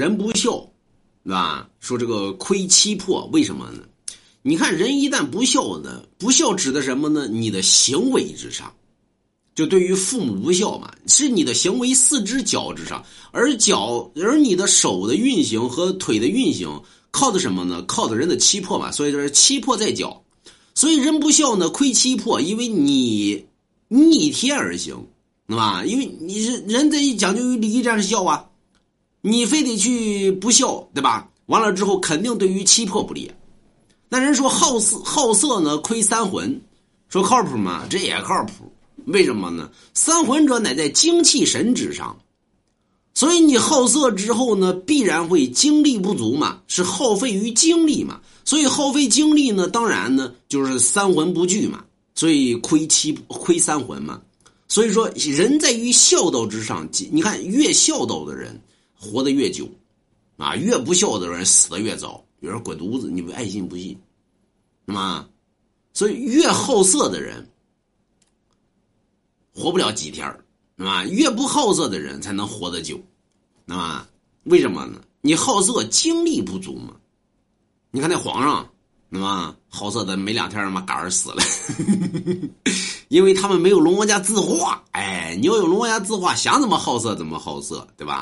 [0.00, 0.52] 人不孝，
[1.24, 1.68] 对吧？
[1.78, 3.82] 说这个亏七破，为什么呢？
[4.40, 7.28] 你看人一旦不孝呢，不孝指的什么呢？
[7.28, 8.72] 你的行为之上，
[9.54, 17.82] 就对于父母不孝嘛，是你的行为四肢脚之上，而脚而你的手的运行和腿的运行靠的什么呢？
[17.82, 18.90] 靠的人的七魄嘛。
[18.90, 20.24] 所以说七魄在脚，
[20.74, 23.44] 所以人不孝呢，亏七魄，因为你
[23.88, 24.96] 逆天而行，
[25.46, 25.84] 对吧？
[25.84, 28.46] 因为你是人这一讲究于礼义战士孝啊，
[29.20, 31.28] 你非得去不孝，对吧？
[31.46, 33.30] 完了之后肯定对于气魄不利。
[34.08, 36.60] 那人说好色好色呢，亏三魂，
[37.08, 37.86] 说靠谱吗？
[37.90, 38.72] 这也靠谱。
[39.06, 39.70] 为什么呢？
[39.94, 42.16] 三魂者乃在精气神之上，
[43.14, 48.20] 所以你好色之后呢，必然会精力不足嘛，是耗费于精力嘛。
[48.44, 54.20] 所以耗费精力呢，当然呢就是三魂不聚嘛，所以亏七亏三魂嘛。
[54.68, 58.60] 所以说人在于孝道之上，你看越孝道的人
[59.00, 59.66] 活得越久，
[60.36, 62.22] 啊，越不孝的人死得越早。
[62.40, 63.98] 有人滚犊子，你们爱信不信，
[64.84, 65.28] 那么，
[65.94, 67.46] 所以越好色的人
[69.54, 70.26] 活不了几天
[70.78, 71.04] 是吧？
[71.06, 73.00] 越不好色的人才能活得久，
[73.64, 74.06] 那么
[74.44, 75.00] 为什么呢？
[75.20, 76.96] 你好色精力不足嘛？
[77.90, 78.66] 你看那皇上，
[79.10, 81.42] 那么好色的没两天他妈肝儿死了，
[83.08, 84.82] 因为他们没有龙王家字画。
[84.92, 88.18] 哎，你要有龙王家字画，想怎么好色怎么好色，对吧？